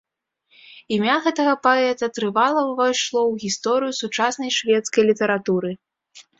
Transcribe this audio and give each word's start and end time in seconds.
Імя 0.95 1.17
гэтага 1.25 1.53
паэта 1.65 2.09
трывала 2.15 2.61
ўвайшло 2.71 3.21
ў 3.31 3.45
гісторыю 3.45 3.93
сучаснай 4.01 4.51
шведскай 4.59 5.03
літаратуры. 5.13 5.69